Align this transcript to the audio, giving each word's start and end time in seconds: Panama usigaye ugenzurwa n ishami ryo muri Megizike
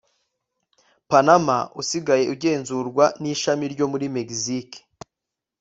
Panama 1.09 1.55
usigaye 1.81 2.23
ugenzurwa 2.33 3.05
n 3.21 3.23
ishami 3.33 3.65
ryo 3.73 3.85
muri 3.91 4.05
Megizike 4.15 4.79